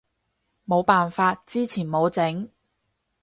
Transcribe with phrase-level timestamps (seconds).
[0.67, 2.49] 冇辦法，之前冇整